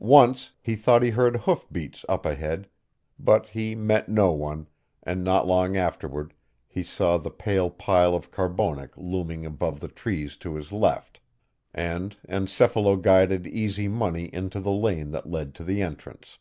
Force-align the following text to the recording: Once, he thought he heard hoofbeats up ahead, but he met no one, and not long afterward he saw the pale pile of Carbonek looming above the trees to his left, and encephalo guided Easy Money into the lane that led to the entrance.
Once, 0.00 0.50
he 0.60 0.74
thought 0.74 1.04
he 1.04 1.10
heard 1.10 1.36
hoofbeats 1.36 2.04
up 2.08 2.26
ahead, 2.26 2.68
but 3.16 3.50
he 3.50 3.76
met 3.76 4.08
no 4.08 4.32
one, 4.32 4.66
and 5.04 5.22
not 5.22 5.46
long 5.46 5.76
afterward 5.76 6.34
he 6.66 6.82
saw 6.82 7.16
the 7.16 7.30
pale 7.30 7.70
pile 7.70 8.12
of 8.12 8.32
Carbonek 8.32 8.90
looming 8.96 9.46
above 9.46 9.78
the 9.78 9.86
trees 9.86 10.36
to 10.38 10.56
his 10.56 10.72
left, 10.72 11.20
and 11.72 12.16
encephalo 12.28 13.00
guided 13.00 13.46
Easy 13.46 13.86
Money 13.86 14.28
into 14.34 14.58
the 14.58 14.72
lane 14.72 15.12
that 15.12 15.30
led 15.30 15.54
to 15.54 15.62
the 15.62 15.80
entrance. 15.80 16.40